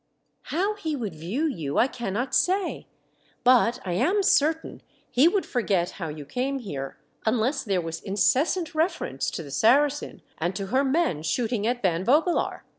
"How 0.55 0.73
he 0.73 0.95
would 0.95 1.13
view 1.13 1.45
you 1.45 1.77
I 1.77 1.85
cannot 1.85 2.33
say; 2.33 2.87
but 3.43 3.79
I 3.85 3.91
am 3.93 4.23
certain 4.23 4.81
he 5.11 5.27
would 5.27 5.45
forget 5.45 5.91
how 5.91 6.07
you 6.07 6.25
came 6.25 6.57
here, 6.57 6.97
unless 7.23 7.63
there 7.63 7.81
was 7.81 8.01
incessant 8.01 8.73
refer 8.73 9.05
ence 9.05 9.29
to 9.29 9.43
the 9.43 9.51
Saracen 9.51 10.23
and 10.39 10.55
to 10.55 10.65
her 10.73 10.83
men 10.83 11.21
shooting 11.21 11.67
at 11.67 11.83
Van 11.83 12.03
Vogelaar. 12.03 12.63